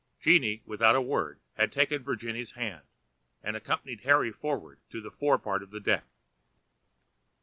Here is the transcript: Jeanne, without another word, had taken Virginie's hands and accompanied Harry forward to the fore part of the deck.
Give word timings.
Jeanne, 0.19 0.61
without 0.65 0.95
another 0.95 1.01
word, 1.05 1.39
had 1.57 1.71
taken 1.71 2.01
Virginie's 2.01 2.53
hands 2.53 2.87
and 3.43 3.55
accompanied 3.55 4.01
Harry 4.01 4.31
forward 4.31 4.79
to 4.89 4.99
the 4.99 5.11
fore 5.11 5.37
part 5.37 5.61
of 5.61 5.69
the 5.69 5.79
deck. 5.79 6.05